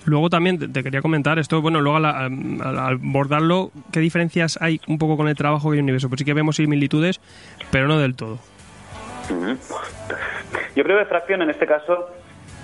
Luego 0.06 0.30
también 0.30 0.72
te, 0.72 0.82
quería 0.82 1.02
comentar 1.02 1.38
esto, 1.38 1.60
bueno, 1.60 1.80
luego 1.80 1.96
al, 1.98 2.06
abordarlo, 2.06 3.72
¿qué 3.92 4.00
diferencias 4.00 4.58
hay 4.60 4.80
un 4.86 4.98
poco 4.98 5.16
con 5.16 5.28
el 5.28 5.34
trabajo 5.34 5.70
que 5.70 5.76
hay 5.76 5.82
universo? 5.82 6.08
Pues 6.08 6.20
sí 6.20 6.24
que 6.24 6.32
vemos 6.32 6.56
similitudes, 6.56 7.20
pero 7.70 7.88
no 7.88 7.98
del 7.98 8.14
todo. 8.14 8.38
Yo 10.76 10.84
creo 10.84 10.98
que 10.98 11.04
Fracción 11.06 11.42
en 11.42 11.50
este 11.50 11.66
caso 11.66 12.08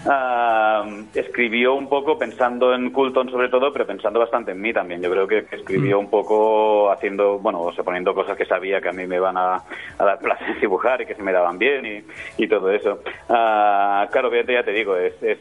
ah, 0.07 0.87
escribió 1.15 1.75
un 1.75 1.89
poco 1.89 2.17
pensando 2.17 2.73
en 2.73 2.91
Coulton 2.91 3.29
sobre 3.29 3.49
todo, 3.49 3.73
pero 3.73 3.87
pensando 3.87 4.21
bastante 4.21 4.53
en 4.53 4.61
mí 4.61 4.73
también. 4.73 5.03
Yo 5.03 5.11
creo 5.11 5.27
que, 5.27 5.39
escribió 5.51 5.97
mm. 5.97 6.05
un 6.05 6.11
poco 6.11 6.93
haciendo, 6.93 7.41
bueno, 7.41 7.61
o 7.61 7.73
sea, 7.73 7.83
poniendo 7.83 8.15
cosas 8.15 8.37
que 8.37 8.45
sabía 8.45 8.81
que 8.81 8.89
a 8.89 8.93
mí 8.93 9.05
me 9.07 9.17
iban 9.17 9.37
a, 9.37 9.65
dar 9.99 10.21
placer 10.21 10.61
dibujar 10.61 11.01
y 11.01 11.07
que 11.07 11.17
se 11.17 11.23
me 11.23 11.33
daban 11.33 11.59
bien 11.59 12.05
y, 12.37 12.47
todo 12.47 12.71
eso. 12.71 13.01
Uh, 13.29 14.07
claro, 14.13 14.31
ya 14.33 14.63
te 14.63 14.73
digo, 14.73 14.97
es, 14.97 15.21
es 15.23 15.39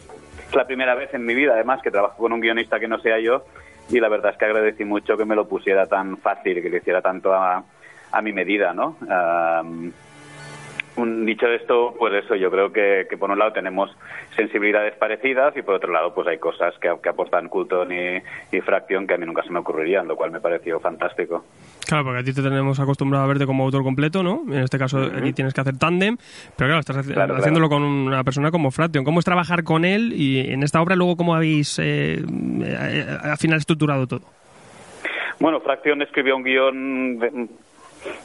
es 0.52 0.56
la 0.56 0.68
primera 0.68 0.96
vez 0.96 1.14
en 1.14 1.26
mi 1.26 1.34
vida, 1.34 1.54
además, 1.54 1.82
que 1.82 1.92
trabajo 1.92 2.18
con 2.18 2.34
un 2.34 2.42
guionista 2.42 2.80
que 2.80 2.88
no 2.88 3.00
sea 3.00 3.20
yo 3.20 3.46
y 3.90 4.00
la 4.00 4.10
verdad 4.10 4.32
es 4.32 4.38
que 4.38 4.46
agradecí 4.46 4.86
mucho 4.86 5.18
que 5.18 5.26
me 5.26 5.36
lo 5.36 5.48
pusiera 5.48 5.88
tan 5.88 6.18
fácil, 6.18 6.62
que 6.62 6.70
le 6.70 6.78
hiciera 6.78 7.02
tanto 7.02 7.34
a, 7.34 7.64
a 8.12 8.22
mi 8.22 8.34
medida, 8.34 8.74
¿no? 8.74 8.98
Un, 11.02 11.26
dicho 11.26 11.48
esto, 11.48 11.94
pues 11.98 12.14
eso, 12.24 12.36
yo 12.36 12.50
creo 12.50 12.72
que, 12.72 13.08
que, 13.10 13.18
por 13.18 13.30
un 13.30 13.40
lado 13.40 13.52
tenemos 13.54 13.90
sensibilidades 14.36 14.96
parecidas 14.96 15.56
y 15.58 15.62
por 15.62 15.76
otro 15.76 15.92
lado 15.92 16.14
pues 16.14 16.28
hay 16.28 16.38
cosas 16.38 16.74
que, 16.80 16.90
que 17.02 17.10
aportan 17.10 17.50
Culton 17.50 17.92
y, 17.92 18.22
y, 18.56 18.62
Fracción 18.62 19.08
que 19.08 19.16
a 19.16 19.18
mí 19.18 19.26
nunca 19.26 19.44
se 19.44 19.52
me 19.52 19.60
ocurrirían, 19.60 20.08
lo 20.08 20.16
cual 20.16 20.32
me 20.32 20.40
pareció 20.40 20.80
fantástico. 20.80 21.44
Claro, 21.88 22.06
porque 22.06 22.20
a 22.20 22.24
ti 22.24 22.34
te 22.34 22.42
tenemos 22.42 22.80
acostumbrado 22.80 23.26
a 23.26 23.28
verte 23.28 23.46
como 23.46 23.64
autor 23.64 23.84
completo, 23.84 24.24
¿no? 24.24 24.44
En 24.48 24.64
este 24.64 24.78
caso 24.78 25.00
aquí 25.00 25.34
tienes 25.34 25.54
que 25.54 25.62
hacer 25.62 25.78
tándem, 25.78 26.18
pero 26.56 26.70
claro, 26.70 26.80
estás 26.80 26.98
haciéndolo 26.98 27.70
con 27.70 27.84
una 27.84 28.24
persona 28.24 28.52
como 28.52 28.72
Fracción. 28.72 29.04
¿Cómo 29.04 29.20
es 29.20 29.26
trabajar 29.26 29.64
con 29.64 29.86
él 29.86 30.14
y 30.14 30.52
en 30.52 30.64
esta 30.64 30.82
obra 30.82 30.96
luego 30.96 31.18
cómo 31.18 31.36
habéis 31.36 31.80
eh, 31.80 32.20
eh 32.64 33.06
al 33.24 33.38
final 33.38 33.58
estructurado 33.58 34.08
todo? 34.08 34.22
Bueno, 35.40 35.60
Fracción 35.60 36.02
escribió 36.04 36.38
un 36.38 36.44
guion 36.44 37.50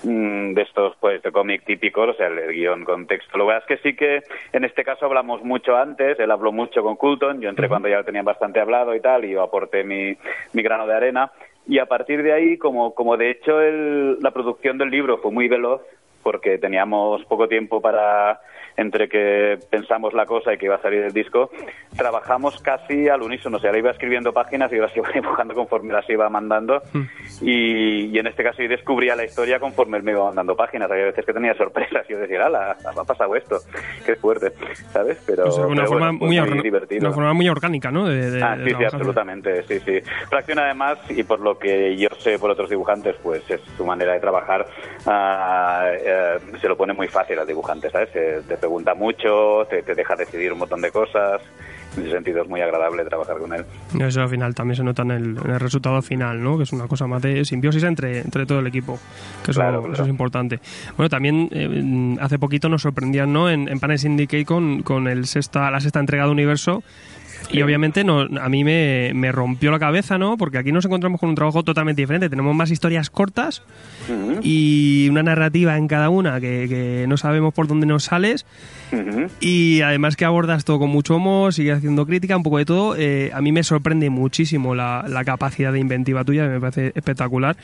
Mm, 0.04 0.54
de 0.54 0.62
estos 0.62 0.96
pues 1.00 1.22
de 1.22 1.32
cómic 1.32 1.64
típicos, 1.64 2.08
o 2.08 2.14
sea, 2.14 2.28
el, 2.28 2.52
guion 2.52 2.84
con 2.84 3.06
texto. 3.06 3.36
Lo 3.36 3.46
que 3.46 3.56
es 3.56 3.64
que 3.64 3.76
sí 3.78 3.96
que 3.96 4.22
en 4.52 4.64
este 4.64 4.84
caso 4.84 5.06
hablamos 5.06 5.42
mucho 5.42 5.76
antes, 5.76 6.18
él 6.18 6.30
habló 6.30 6.52
mucho 6.52 6.82
con 6.82 6.96
Coulton, 6.96 7.40
yo 7.40 7.48
entré 7.48 7.68
cuando 7.68 7.88
ya 7.88 7.98
lo 7.98 8.04
tenían 8.04 8.24
bastante 8.24 8.60
hablado 8.60 8.94
y 8.94 9.00
tal, 9.00 9.24
y 9.24 9.32
yo 9.32 9.42
aporté 9.42 9.84
mi, 9.84 10.16
mi 10.52 10.62
grano 10.62 10.86
de 10.86 10.94
arena. 10.94 11.32
Y 11.68 11.78
a 11.78 11.86
partir 11.86 12.22
de 12.22 12.32
ahí, 12.32 12.58
como, 12.58 12.94
como 12.94 13.16
de 13.16 13.30
hecho 13.30 13.60
el, 13.60 14.18
la 14.20 14.30
producción 14.30 14.78
del 14.78 14.90
libro 14.90 15.18
fue 15.18 15.32
muy 15.32 15.48
veloz, 15.48 15.82
porque 16.22 16.58
teníamos 16.58 17.24
poco 17.26 17.48
tiempo 17.48 17.80
para 17.80 18.40
entre 18.76 19.08
que 19.08 19.58
pensamos 19.70 20.12
la 20.12 20.26
cosa 20.26 20.52
y 20.52 20.58
que 20.58 20.66
iba 20.66 20.74
a 20.76 20.82
salir 20.82 21.02
el 21.02 21.12
disco, 21.12 21.50
trabajamos 21.96 22.60
casi 22.60 23.08
al 23.08 23.22
unísono. 23.22 23.56
O 23.56 23.60
sea, 23.60 23.72
le 23.72 23.78
iba 23.78 23.90
escribiendo 23.90 24.32
páginas 24.32 24.72
y 24.72 24.76
las 24.76 24.94
iba 24.96 25.08
dibujando 25.14 25.54
conforme 25.54 25.92
las 25.92 26.08
iba 26.10 26.28
mandando. 26.28 26.82
Mm. 26.92 27.02
Y, 27.42 28.18
en 28.18 28.26
este 28.26 28.42
caso 28.42 28.62
yo 28.62 28.68
descubría 28.68 29.14
la 29.14 29.24
historia 29.24 29.58
conforme 29.58 29.98
él 29.98 30.02
me 30.02 30.12
iba 30.12 30.24
mandando 30.24 30.56
páginas. 30.56 30.90
Había 30.90 31.06
veces 31.06 31.24
que 31.24 31.32
tenía 31.32 31.54
sorpresas 31.54 32.04
y 32.08 32.12
yo 32.12 32.18
decía, 32.18 32.46
¡hala! 32.46 32.76
Ha 32.84 33.04
pasado 33.04 33.34
esto. 33.36 33.58
Qué 34.04 34.16
fuerte, 34.16 34.52
¿sabes? 34.92 35.22
Pero, 35.26 35.44
una, 35.66 35.86
forma 35.86 36.12
muy, 36.12 36.38
una 36.38 37.12
forma 37.12 37.32
muy 37.32 37.48
orgánica, 37.48 37.90
¿no? 37.90 38.06
ah, 38.06 38.56
sí, 38.64 38.70
sí, 38.76 38.84
absolutamente. 38.84 39.62
Sí, 39.64 39.80
sí. 39.80 40.00
Fracción, 40.28 40.58
además, 40.58 40.98
y 41.08 41.22
por 41.22 41.40
lo 41.40 41.58
que 41.58 41.96
yo 41.96 42.08
sé 42.18 42.38
por 42.38 42.50
otros 42.50 42.70
dibujantes, 42.70 43.16
pues 43.22 43.48
es 43.50 43.60
su 43.76 43.84
manera 43.84 44.14
de 44.14 44.20
trabajar. 44.20 44.66
Ah, 45.06 45.90
eh, 45.92 46.38
se 46.60 46.68
lo 46.68 46.76
pone 46.76 46.92
muy 46.92 47.08
fácil 47.08 47.38
al 47.38 47.46
dibujante, 47.46 47.90
¿sabes? 47.90 48.10
Eh, 48.14 48.42
pregunta 48.56 48.94
mucho, 48.94 49.66
te, 49.68 49.82
deja 49.82 50.16
decidir 50.16 50.52
un 50.52 50.58
montón 50.58 50.80
de 50.80 50.90
cosas. 50.90 51.40
En 51.96 52.02
ese 52.02 52.12
sentido 52.12 52.42
es 52.42 52.48
muy 52.48 52.60
agradable 52.60 53.04
trabajar 53.04 53.38
con 53.38 53.52
él. 53.52 53.64
Eso 54.00 54.22
al 54.22 54.28
final 54.28 54.54
también 54.54 54.76
se 54.76 54.84
nota 54.84 55.02
en 55.02 55.10
el, 55.10 55.36
resultado 55.36 56.00
final, 56.02 56.42
¿no? 56.42 56.56
Que 56.56 56.64
es 56.64 56.72
una 56.72 56.86
cosa 56.86 57.06
más 57.06 57.22
de 57.22 57.44
simbiosis 57.44 57.82
entre, 57.84 58.20
entre 58.20 58.46
todo 58.46 58.60
el 58.60 58.66
equipo, 58.66 58.98
que 59.44 59.52
eso, 59.52 59.92
es 59.92 60.08
importante. 60.08 60.60
Bueno, 60.96 61.08
también 61.08 61.48
eh, 61.52 62.16
hace 62.20 62.38
poquito 62.38 62.68
nos 62.68 62.82
sorprendían, 62.82 63.32
¿no? 63.32 63.50
En, 63.50 63.68
en 63.68 63.80
Panes 63.80 64.02
Syndicate 64.02 64.44
con, 64.44 64.82
con 64.82 65.08
el 65.08 65.26
sexta, 65.26 65.70
la 65.70 65.80
sexta 65.80 66.00
entrega 66.00 66.24
de 66.24 66.30
Universo 66.30 66.82
y 67.50 67.62
obviamente 67.62 68.04
no, 68.04 68.20
a 68.20 68.48
mí 68.48 68.64
me, 68.64 69.12
me, 69.14 69.30
rompió 69.32 69.70
la 69.70 69.78
cabeza, 69.78 70.18
¿no? 70.18 70.36
Porque 70.36 70.58
aquí 70.58 70.72
nos 70.72 70.84
encontramos 70.84 71.20
con 71.20 71.28
un 71.28 71.34
trabajo 71.34 71.62
totalmente 71.62 72.02
diferente. 72.02 72.28
Tenemos 72.28 72.54
más 72.54 72.70
historias 72.70 73.08
cortas 73.10 73.62
y 74.42 75.08
una 75.10 75.22
narrativa 75.22 75.76
en 75.76 75.86
cada 75.86 76.08
una 76.10 76.40
que, 76.40 76.66
que, 76.68 77.06
no 77.08 77.16
sabemos 77.16 77.54
por 77.54 77.68
dónde 77.68 77.86
nos 77.86 78.04
sales. 78.04 78.46
Y 79.40 79.80
además 79.82 80.16
que 80.16 80.24
abordas 80.24 80.64
todo 80.64 80.78
con 80.78 80.90
mucho 80.90 81.16
humor, 81.16 81.54
sigues 81.54 81.78
haciendo 81.78 82.06
crítica, 82.06 82.36
un 82.36 82.42
poco 82.42 82.58
de 82.58 82.64
todo. 82.64 82.96
Eh, 82.96 83.30
a 83.32 83.40
mí 83.40 83.52
me 83.52 83.62
sorprende 83.62 84.10
muchísimo 84.10 84.74
la, 84.74 85.04
la 85.08 85.24
capacidad 85.24 85.72
de 85.72 85.78
inventiva 85.78 86.24
tuya, 86.24 86.46
me 86.48 86.60
parece 86.60 86.92
espectacular. 86.94 87.56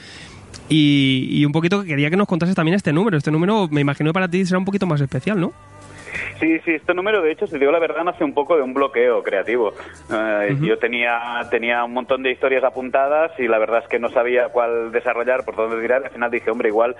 Y, 0.68 1.28
y 1.30 1.44
un 1.44 1.52
poquito 1.52 1.82
quería 1.82 2.08
que 2.08 2.16
nos 2.16 2.28
contases 2.28 2.54
también 2.54 2.76
este 2.76 2.92
número. 2.92 3.16
Este 3.16 3.30
número 3.30 3.68
me 3.70 3.80
imagino 3.80 4.10
que 4.10 4.14
para 4.14 4.28
ti 4.28 4.46
será 4.46 4.58
un 4.58 4.64
poquito 4.64 4.86
más 4.86 5.00
especial, 5.00 5.40
¿no? 5.40 5.52
Sí, 6.42 6.58
sí, 6.64 6.72
este 6.72 6.92
número, 6.92 7.22
de 7.22 7.30
hecho, 7.30 7.46
si 7.46 7.56
digo 7.56 7.70
la 7.70 7.78
verdad, 7.78 8.02
nace 8.02 8.24
un 8.24 8.34
poco 8.34 8.56
de 8.56 8.62
un 8.62 8.74
bloqueo 8.74 9.22
creativo. 9.22 9.74
Eh, 10.12 10.56
Yo 10.60 10.76
tenía, 10.76 11.20
tenía 11.52 11.84
un 11.84 11.92
montón 11.92 12.24
de 12.24 12.32
historias 12.32 12.64
apuntadas 12.64 13.30
y 13.38 13.46
la 13.46 13.58
verdad 13.60 13.84
es 13.84 13.88
que 13.88 14.00
no 14.00 14.08
sabía 14.08 14.48
cuál 14.48 14.90
desarrollar, 14.90 15.44
por 15.44 15.54
dónde 15.54 15.80
tirar. 15.80 16.02
Al 16.04 16.10
final 16.10 16.32
dije, 16.32 16.50
hombre, 16.50 16.68
igual 16.70 16.96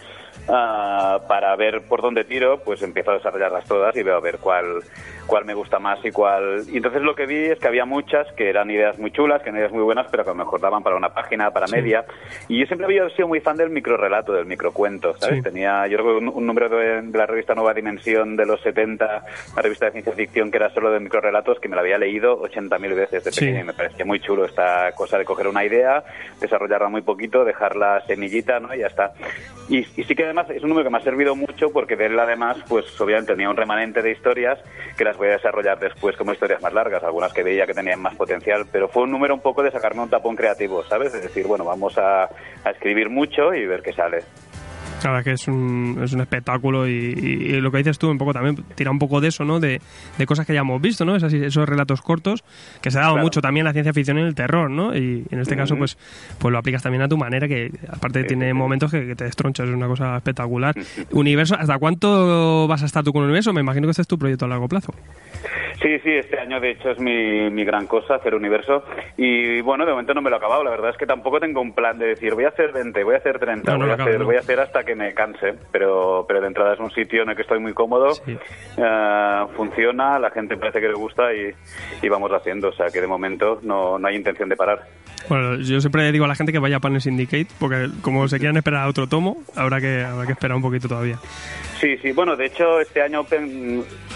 ah, 0.48 1.18
para 1.26 1.56
ver 1.56 1.82
por 1.88 2.02
dónde 2.02 2.22
tiro, 2.22 2.58
pues 2.64 2.82
empiezo 2.82 3.10
a 3.10 3.14
desarrollarlas 3.14 3.64
todas 3.64 3.96
y 3.96 4.04
veo 4.04 4.16
a 4.16 4.20
ver 4.20 4.38
cuál, 4.38 4.78
cuál 5.26 5.44
me 5.44 5.54
gusta 5.54 5.80
más 5.80 5.98
y 6.04 6.12
cuál. 6.12 6.62
Y 6.70 6.76
entonces 6.76 7.02
lo 7.02 7.16
que 7.16 7.26
vi 7.26 7.46
es 7.46 7.58
que 7.58 7.66
había 7.66 7.84
muchas 7.84 8.30
que 8.34 8.48
eran 8.48 8.70
ideas 8.70 8.96
muy 9.00 9.10
chulas, 9.10 9.42
que 9.42 9.48
eran 9.48 9.58
ideas 9.58 9.72
muy 9.72 9.82
buenas, 9.82 10.06
pero 10.08 10.22
que 10.22 10.30
a 10.30 10.34
lo 10.34 10.38
mejor 10.38 10.60
daban 10.60 10.84
para 10.84 10.94
una 10.94 11.12
página, 11.12 11.50
para 11.50 11.66
media. 11.66 12.04
Y 12.46 12.60
yo 12.60 12.66
siempre 12.66 12.86
había 12.86 13.08
sido 13.16 13.26
muy 13.26 13.40
fan 13.40 13.56
del 13.56 13.70
microrelato, 13.70 14.32
del 14.32 14.46
microcuento, 14.46 15.16
¿sabes? 15.18 15.38
Sí. 15.38 15.42
Tenía, 15.42 15.88
yo 15.88 15.98
creo 15.98 16.10
que 16.20 16.24
un, 16.26 16.28
un 16.28 16.46
número 16.46 16.68
de, 16.68 17.02
de 17.02 17.18
la 17.18 17.26
revista 17.26 17.56
Nueva 17.56 17.74
Dimensión 17.74 18.36
de 18.36 18.46
los 18.46 18.60
70, 18.60 19.24
una 19.52 19.62
revista 19.62 19.86
de 19.86 19.92
ciencia 19.92 20.12
ficción 20.12 20.50
que 20.50 20.56
era 20.58 20.70
solo 20.74 20.90
de 20.90 21.00
microrelatos, 21.00 21.58
que 21.60 21.68
me 21.68 21.76
la 21.76 21.82
había 21.82 21.98
leído 21.98 22.40
80.000 22.42 22.94
veces 22.94 23.24
de 23.24 23.32
Sí. 23.32 23.40
pequeño 23.40 23.60
y 23.60 23.64
me 23.64 23.72
parecía 23.72 24.04
muy 24.04 24.20
chulo 24.20 24.44
esta 24.44 24.92
cosa 24.92 25.18
de 25.18 25.24
coger 25.24 25.48
una 25.48 25.64
idea, 25.64 26.04
desarrollarla 26.40 26.88
muy 26.88 27.02
poquito, 27.02 27.44
dejarla 27.44 28.02
semillita, 28.06 28.60
¿no? 28.60 28.74
Y 28.74 28.78
ya 28.80 28.86
está. 28.88 29.12
Y, 29.68 29.78
y 29.78 30.04
sí 30.04 30.14
que 30.14 30.24
además 30.24 30.50
es 30.50 30.62
un 30.62 30.68
número 30.70 30.84
que 30.88 30.92
me 30.92 30.98
ha 30.98 31.02
servido 31.02 31.34
mucho 31.36 31.70
porque 31.72 31.96
de 31.96 32.06
él 32.06 32.18
además, 32.18 32.56
pues 32.68 33.00
obviamente 33.00 33.32
tenía 33.32 33.48
un 33.50 33.56
remanente 33.56 34.02
de 34.02 34.10
historias 34.10 34.58
que 34.96 35.04
las 35.04 35.16
voy 35.16 35.28
a 35.28 35.32
desarrollar 35.32 35.78
después 35.78 36.16
como 36.16 36.32
historias 36.32 36.60
más 36.60 36.72
largas, 36.72 37.02
algunas 37.02 37.32
que 37.32 37.42
veía 37.42 37.66
que 37.66 37.74
tenían 37.74 38.00
más 38.02 38.14
potencial, 38.16 38.66
pero 38.70 38.88
fue 38.88 39.04
un 39.04 39.10
número 39.10 39.34
un 39.34 39.40
poco 39.40 39.62
de 39.62 39.70
sacarme 39.70 40.02
un 40.02 40.10
tapón 40.10 40.36
creativo, 40.36 40.82
¿sabes? 40.84 41.14
Es 41.14 41.22
decir, 41.22 41.46
bueno, 41.46 41.64
vamos 41.64 41.96
a, 41.98 42.24
a 42.24 42.70
escribir 42.70 43.08
mucho 43.08 43.54
y 43.54 43.66
ver 43.66 43.82
qué 43.82 43.92
sale. 43.92 44.18
La 45.04 45.10
verdad 45.10 45.24
que 45.24 45.32
es 45.32 45.48
un, 45.48 45.98
es 46.02 46.12
un 46.12 46.20
espectáculo 46.20 46.86
y, 46.88 46.92
y- 46.92 47.54
y 47.54 47.60
lo 47.60 47.70
que 47.72 47.78
dices 47.78 47.98
tú 47.98 48.08
un 48.10 48.18
poco 48.18 48.32
también 48.32 48.56
tira 48.74 48.90
un 48.90 48.98
poco 48.98 49.20
de 49.20 49.28
eso, 49.28 49.44
¿no? 49.44 49.58
De, 49.60 49.80
de 50.18 50.26
cosas 50.26 50.46
que 50.46 50.54
ya 50.54 50.60
hemos 50.60 50.80
visto, 50.80 51.04
¿no? 51.04 51.16
Esos 51.16 51.68
relatos 51.68 52.02
cortos 52.02 52.44
que 52.80 52.90
se 52.90 52.98
ha 52.98 53.02
dado 53.02 53.14
Claro. 53.14 53.24
mucho 53.26 53.40
también 53.40 53.62
en 53.64 53.66
la 53.68 53.72
ciencia 53.72 53.92
ficción 53.92 54.18
y 54.18 54.20
en 54.20 54.26
el 54.28 54.34
terror, 54.34 54.70
¿no? 54.70 54.96
Y 54.96 55.24
en 55.30 55.40
este 55.40 55.56
caso 55.56 55.76
pues 55.76 55.96
pues 56.38 56.52
lo 56.52 56.58
aplicas 56.58 56.82
también 56.82 57.02
a 57.02 57.08
tu 57.08 57.16
manera 57.16 57.48
que 57.48 57.70
aparte 57.88 58.22
Sí, 58.22 58.28
tiene 58.28 58.48
sí, 58.48 58.52
momentos 58.54 58.90
que, 58.90 59.06
que 59.06 59.14
te 59.16 59.24
destronchas, 59.24 59.68
es 59.68 59.74
una 59.74 59.86
cosa 59.88 60.16
espectacular. 60.16 60.74
Universo, 61.12 61.56
¿hasta 61.58 61.78
cuánto 61.78 62.66
vas 62.68 62.82
a 62.82 62.86
estar 62.86 63.02
tú 63.04 63.12
con 63.12 63.22
Universo? 63.24 63.52
Me 63.52 63.60
imagino 63.60 63.86
que 63.86 63.90
este 63.92 64.02
es 64.02 64.08
tu 64.08 64.18
proyecto 64.18 64.44
a 64.44 64.48
largo 64.48 64.68
plazo. 64.68 64.92
Sí, 65.80 65.98
sí, 66.00 66.10
este 66.10 66.38
año 66.38 66.60
de 66.60 66.70
hecho 66.72 66.90
es 66.90 66.98
mi, 66.98 67.50
mi 67.50 67.64
gran 67.64 67.86
cosa, 67.86 68.16
hacer 68.16 68.34
universo. 68.34 68.84
Y 69.16 69.60
bueno, 69.62 69.84
de 69.84 69.92
momento 69.92 70.14
no 70.14 70.22
me 70.22 70.30
lo 70.30 70.36
he 70.36 70.38
acabado. 70.38 70.62
La 70.64 70.70
verdad 70.70 70.90
es 70.90 70.96
que 70.96 71.06
tampoco 71.06 71.40
tengo 71.40 71.60
un 71.60 71.72
plan 71.74 71.98
de 71.98 72.06
decir 72.06 72.34
voy 72.34 72.44
a 72.44 72.48
hacer 72.48 72.72
20, 72.72 73.02
voy 73.04 73.14
a 73.14 73.18
hacer 73.18 73.38
30, 73.38 73.72
No, 73.72 73.78
no 73.78 73.84
voy, 73.84 73.90
a 73.92 73.94
hacer, 74.02 74.18
no. 74.20 74.24
voy 74.26 74.36
a 74.36 74.40
hacer 74.40 74.60
hasta 74.60 74.84
que 74.84 74.94
me 74.94 75.14
canse. 75.14 75.54
Pero, 75.72 76.24
pero 76.28 76.40
de 76.40 76.46
entrada 76.48 76.74
es 76.74 76.80
un 76.80 76.90
sitio 76.90 77.22
en 77.22 77.30
el 77.30 77.36
que 77.36 77.42
estoy 77.42 77.58
muy 77.60 77.72
cómodo, 77.74 78.10
Sí. 78.12 78.36
eh, 78.76 79.44
funciona, 79.56 80.18
la 80.18 80.30
gente 80.30 80.56
parece 80.56 80.80
que 80.80 80.88
le 80.88 80.94
gusta 80.94 81.32
y, 81.34 81.50
y 82.02 82.08
vamos 82.08 82.30
haciendo. 82.32 82.68
O 82.68 82.72
sea 82.72 82.86
que 82.92 83.00
de 83.00 83.06
momento 83.06 83.58
no, 83.62 83.98
no 83.98 84.08
hay 84.08 84.16
intención 84.16 84.48
de 84.48 84.56
parar. 84.56 84.80
Bueno, 85.28 85.56
yo 85.56 85.80
siempre 85.80 86.10
digo 86.10 86.24
a 86.24 86.28
la 86.28 86.34
gente 86.34 86.52
que 86.52 86.58
vaya 86.58 86.78
a 86.78 86.80
Panel 86.80 87.00
Syndicate 87.00 87.46
porque 87.60 87.88
como 88.02 88.26
se 88.28 88.38
quieran 88.38 88.56
esperar 88.56 88.82
a 88.84 88.88
otro 88.88 89.06
tomo, 89.08 89.36
habrá 89.56 89.80
que, 89.80 90.02
habrá 90.04 90.26
que 90.26 90.32
esperar 90.32 90.56
un 90.56 90.62
poquito 90.62 90.88
todavía. 90.88 91.16
Sí, 91.82 91.96
sí, 92.00 92.12
bueno, 92.12 92.36
de 92.36 92.46
hecho 92.46 92.78
este 92.78 93.02
año 93.02 93.26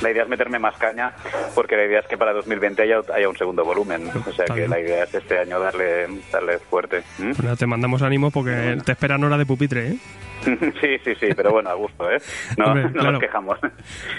la 0.00 0.10
idea 0.12 0.22
es 0.22 0.28
meterme 0.28 0.60
más 0.60 0.76
caña 0.76 1.12
porque 1.52 1.76
la 1.76 1.84
idea 1.84 1.98
es 1.98 2.06
que 2.06 2.16
para 2.16 2.32
2020 2.32 2.80
haya, 2.80 3.00
haya 3.12 3.28
un 3.28 3.36
segundo 3.36 3.64
volumen. 3.64 4.08
O 4.08 4.32
sea 4.32 4.44
que 4.46 4.68
la 4.68 4.78
idea 4.78 5.02
es 5.02 5.12
este 5.12 5.40
año 5.40 5.58
darle, 5.58 6.06
darle 6.30 6.58
fuerte. 6.60 7.02
¿Mm? 7.18 7.32
Nada, 7.42 7.56
te 7.56 7.66
mandamos 7.66 8.02
ánimos 8.02 8.32
porque 8.32 8.78
te 8.84 8.92
esperan 8.92 9.24
hora 9.24 9.36
de 9.36 9.46
pupitre, 9.46 9.88
¿eh? 9.88 9.96
Sí, 10.80 10.98
sí, 11.04 11.14
sí, 11.18 11.26
pero 11.34 11.50
bueno, 11.50 11.70
a 11.70 11.74
gusto, 11.74 12.10
¿eh? 12.10 12.18
No, 12.56 12.66
Hombre, 12.66 12.84
no 12.84 12.92
claro. 12.92 13.12
nos 13.12 13.20
quejamos. 13.20 13.58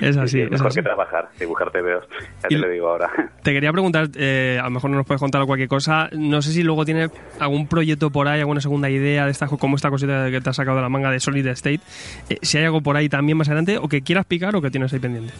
Es 0.02 0.18
así, 0.18 0.28
Sí, 0.28 0.38
sí, 0.38 0.42
es 0.42 0.52
mejor 0.52 0.68
así. 0.68 0.76
que 0.80 0.84
trabajar, 0.84 1.30
dibujar 1.40 1.72
TVOs, 1.72 2.06
ya 2.42 2.48
Y- 2.50 2.56
te 2.56 2.58
lo 2.60 2.70
digo 2.70 2.90
ahora. 2.90 3.10
Te 3.44 3.54
quería 3.54 3.72
preguntar, 3.72 4.10
eh, 4.16 4.58
a 4.60 4.66
lo 4.66 4.72
mejor 4.72 4.90
no 4.90 4.98
nos 4.98 5.06
puedes 5.06 5.22
contar 5.22 5.46
cualquier 5.46 5.70
cosa, 5.70 6.10
no 6.14 6.42
sé 6.42 6.52
si 6.52 6.64
luego 6.64 6.84
tienes 6.86 7.12
algún 7.40 7.68
proyecto 7.68 8.10
por 8.10 8.28
ahí, 8.28 8.40
alguna 8.42 8.60
segunda 8.62 8.90
idea 8.90 9.26
de 9.26 9.32
esta, 9.32 9.48
como 9.48 9.76
esta 9.78 9.90
cosita 9.90 10.30
que 10.30 10.42
te 10.42 10.50
has 10.50 10.56
sacado 10.56 10.76
de 10.78 10.84
la 10.84 10.90
manga 10.90 11.12
de 11.12 11.20
Solid 11.20 11.48
State, 11.48 11.80
eh, 12.30 12.38
si 12.42 12.58
hay 12.58 12.66
algo 12.66 12.82
por 12.82 12.98
ahí 12.98 13.08
también 13.10 13.38
más 13.38 13.48
adelante 13.48 13.78
o 13.78 13.88
que 13.88 14.02
quieras 14.02 14.26
picar 14.26 14.56
o 14.56 14.62
que 14.62 14.70
tienes 14.70 14.92
ahí 14.94 15.00
pendiente. 15.00 15.34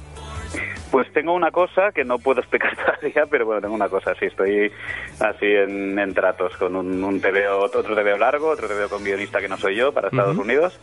Pues 0.98 1.14
tengo 1.14 1.36
una 1.36 1.52
cosa 1.52 1.92
que 1.92 2.04
no 2.04 2.18
puedo 2.18 2.40
explicar 2.40 2.76
todavía, 3.00 3.28
pero 3.30 3.46
bueno, 3.46 3.62
tengo 3.62 3.76
una 3.76 3.88
cosa, 3.88 4.16
sí, 4.16 4.26
estoy 4.26 4.72
así 5.20 5.46
en, 5.46 6.00
en 6.00 6.12
tratos 6.16 6.58
con 6.58 6.76
un, 6.76 7.04
un 7.04 7.22
TVO, 7.22 7.60
otro 7.60 7.84
TVO 7.84 8.18
largo, 8.18 8.48
otro 8.50 8.68
TVO 8.68 8.90
con 8.90 9.04
guionista 9.04 9.40
que 9.40 9.48
no 9.48 9.58
soy 9.58 9.76
yo, 9.76 9.94
para 9.94 10.08
Estados. 10.08 10.36
Unidos. 10.36 10.80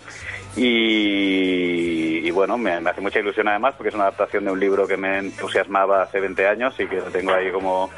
Y, 0.54 2.20
y 2.22 2.30
bueno, 2.30 2.56
me, 2.56 2.80
me 2.80 2.90
hace 2.90 3.00
mucha 3.00 3.18
ilusión 3.18 3.48
además 3.48 3.74
porque 3.76 3.88
es 3.88 3.96
una 3.96 4.04
adaptación 4.04 4.44
de 4.44 4.52
un 4.52 4.60
libro 4.60 4.86
que 4.86 4.96
me 4.96 5.18
entusiasmaba 5.18 6.02
hace 6.02 6.20
20 6.20 6.46
años 6.46 6.78
y 6.78 6.86
que 6.86 6.94
lo 6.94 7.10
tengo 7.10 7.32
ahí 7.32 7.50
como, 7.50 7.90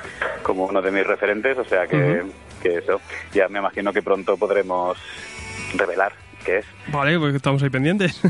como 0.42 0.64
uno 0.64 0.80
de 0.80 0.92
mis 0.92 1.06
referentes, 1.06 1.58
o 1.58 1.64
sea 1.64 1.86
que 1.86 2.22
eso, 2.62 2.98
ya 3.34 3.46
me 3.48 3.58
imagino 3.58 3.92
que 3.92 4.00
pronto 4.00 4.38
podremos 4.38 4.96
revelar 5.74 6.25
es. 6.52 6.66
Vale, 6.92 7.18
pues 7.18 7.34
estamos 7.34 7.62
ahí 7.62 7.70
pendientes. 7.70 8.20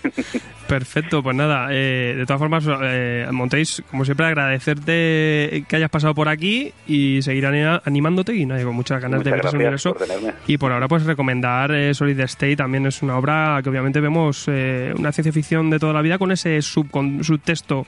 Perfecto, 0.68 1.22
pues 1.22 1.36
nada, 1.36 1.68
eh, 1.70 2.14
de 2.16 2.26
todas 2.26 2.40
formas, 2.40 2.64
eh, 2.82 3.26
Montéis, 3.30 3.82
como 3.88 4.04
siempre, 4.04 4.26
agradecerte 4.26 5.64
que 5.68 5.76
hayas 5.76 5.90
pasado 5.90 6.14
por 6.14 6.28
aquí 6.28 6.72
y 6.88 7.22
seguir 7.22 7.46
animándote 7.46 8.34
y 8.34 8.46
nada, 8.46 8.62
con 8.64 8.74
muchas 8.74 9.00
ganas 9.00 9.22
de 9.22 9.30
Muchas 9.30 9.52
gracias 9.54 9.82
por 9.84 10.06
tenerme. 10.06 10.32
Y 10.46 10.58
por 10.58 10.72
ahora, 10.72 10.88
pues 10.88 11.04
recomendar 11.04 11.70
eh, 11.72 11.94
Solid 11.94 12.18
State 12.20 12.56
también 12.56 12.86
es 12.86 13.02
una 13.02 13.16
obra 13.16 13.60
que 13.62 13.70
obviamente 13.70 14.00
vemos 14.00 14.44
eh, 14.48 14.92
una 14.96 15.12
ciencia 15.12 15.32
ficción 15.32 15.70
de 15.70 15.78
toda 15.78 15.92
la 15.92 16.02
vida 16.02 16.18
con 16.18 16.32
ese 16.32 16.60
subtexto 16.62 17.86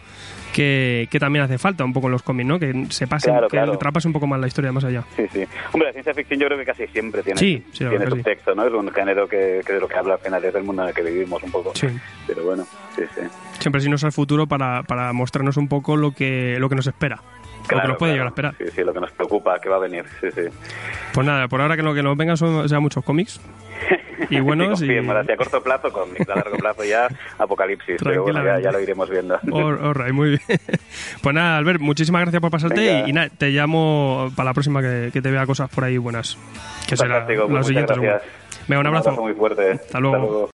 que, 0.53 1.09
que 1.11 1.19
también 1.21 1.45
hace 1.45 1.59
falta 1.59 1.85
un 1.85 1.93
poco 1.93 2.07
en 2.09 2.13
los 2.13 2.23
cómics, 2.23 2.47
¿no? 2.49 2.59
Que 2.59 2.87
se 2.91 3.07
pase, 3.07 3.29
Claro, 3.31 3.49
que 3.49 3.57
claro. 3.57 3.73
atrapase 3.75 4.07
un 4.09 4.13
poco 4.13 4.27
más 4.27 4.41
la 4.41 4.47
historia 4.47 4.73
más 4.73 4.85
allá. 4.85 5.05
Sí, 5.17 5.25
sí. 5.33 5.45
Hombre, 5.73 5.89
la 5.89 5.93
ciencia 5.93 6.15
ficción 6.15 6.41
yo 6.41 6.47
creo 6.47 6.59
que 6.59 6.65
casi 6.65 6.87
siempre 6.89 7.23
tiene, 7.23 7.39
Sí, 7.39 7.65
sí, 7.73 7.85
tiene 7.89 8.05
sí. 8.07 8.11
subtexto, 8.11 8.55
¿no? 8.55 8.67
Es 8.67 8.73
un 8.73 8.91
género 8.93 9.29
que, 9.29 9.61
que 9.67 9.73
de 9.75 9.81
lo 9.81 9.89
que 9.89 9.97
habla 9.97 10.19
final 10.19 10.45
es 10.45 10.53
del 10.55 10.65
mundo 10.65 10.83
en 10.83 10.89
el 10.89 10.95
que 10.95 11.03
vivimos 11.03 11.43
un 11.43 11.51
poco. 11.51 11.73
Sí. 11.75 11.87
Pero 12.27 12.45
bueno, 12.45 12.65
sí, 12.97 13.03
sí. 13.15 13.23
Siempre 13.59 13.81
si 13.81 13.89
no 13.89 13.97
es 13.97 14.05
al 14.05 14.13
futuro 14.13 14.47
para, 14.47 14.83
para 14.83 15.13
mostrarnos 15.13 15.57
un 15.57 15.69
poco 15.69 15.97
lo 15.97 16.13
que, 16.13 16.57
lo 16.59 16.69
que 16.69 16.75
nos 16.77 16.87
espera. 16.87 17.17
lo 17.71 17.81
que 17.81 17.89
nos 17.89 17.97
puede 17.99 18.13
claro. 18.13 18.13
llegar 18.13 18.27
a 18.27 18.29
esperar. 18.29 18.55
Sí, 18.59 18.65
sí, 18.75 18.85
lo 18.85 18.93
que 18.95 19.01
nos 19.01 19.11
preocupa, 19.13 19.59
que 19.61 19.69
va 19.69 19.77
a 19.77 19.81
venir, 19.81 20.05
sí, 20.21 20.29
sí. 20.35 20.43
Pues 21.13 21.27
nada, 21.27 21.49
por 21.49 21.61
ahora 21.61 21.77
que 21.77 21.83
lo 21.83 21.93
que 21.95 22.03
nos 22.03 22.17
vengan 22.17 22.37
son 22.37 22.69
sean 22.69 22.83
muchos 22.83 23.05
cómics. 23.05 23.41
Y 24.31 24.41
buenos 24.41 24.79
Sí, 24.81 24.87
y... 24.87 24.99
hacia 24.99 25.37
corto 25.37 25.63
plazo 25.63 25.91
cómics, 25.93 26.29
a 26.29 26.35
largo 26.37 26.57
plazo 26.57 26.85
ya 26.85 27.09
apocalipsis, 27.39 27.97
pero 28.03 28.23
bueno, 28.23 28.45
ya, 28.45 28.61
ya 28.61 28.73
lo 28.73 28.81
iremos 28.81 29.09
viendo. 29.11 29.39
All- 29.53 29.79
all 29.83 29.95
right, 29.95 30.13
muy 30.13 30.29
bien. 30.31 30.41
Pues 31.23 31.35
nada, 31.35 31.57
Albert, 31.59 31.81
muchísimas 31.81 32.23
gracias 32.23 32.41
por 32.41 32.51
pasarte 32.51 32.81
Venga. 32.81 33.07
y, 33.07 33.11
y 33.11 33.13
nada, 33.13 33.29
te 33.37 33.51
llamo 33.51 34.31
para 34.37 34.51
la 34.51 34.55
próxima 34.55 34.81
que, 34.81 35.11
que 35.13 35.21
te 35.23 35.31
vea 35.31 35.47
cosas 35.47 35.69
por 35.71 35.85
ahí 35.85 35.99
buenas. 35.99 36.37
Que 36.89 36.97
será 36.97 37.15
Fantástico, 37.21 37.43
pues 37.43 37.51
la 37.53 37.55
muchas 37.59 37.67
siguiente, 37.67 37.95
seguro. 37.95 38.11
gracias. 38.13 38.33
Venga, 38.69 38.81
un 38.81 38.87
abrazo. 38.87 39.13
muy 39.13 39.33
fuerte. 39.35 39.71
Hasta 39.73 40.01
luego. 40.01 40.47